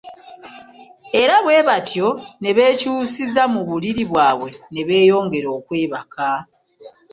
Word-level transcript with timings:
Era 1.21 1.35
bwe 1.43 1.57
batyo 1.67 2.07
ne 2.41 2.51
beekyusiza 2.57 3.43
mu 3.53 3.61
buliri 3.67 4.03
bwabwe 4.11 4.49
ne 4.73 4.81
beeyongera 4.87 5.49
okwebaka. 5.57 6.27